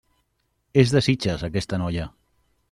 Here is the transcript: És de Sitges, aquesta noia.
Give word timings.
És 0.83 0.93
de 0.95 1.03
Sitges, 1.09 1.45
aquesta 1.49 1.81
noia. 1.83 2.09